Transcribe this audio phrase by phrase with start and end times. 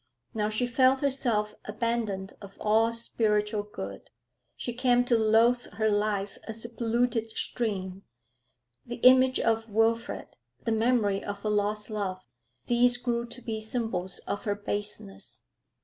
[0.33, 4.09] Now she felt herself abandoned of all spiritual good.
[4.57, 8.01] She came to loathe her life as a polluted stream.
[8.83, 10.35] The image of Wilfrid,
[10.65, 12.19] the memory of her lost love,
[12.65, 15.43] these grew to be symbols of her baseness.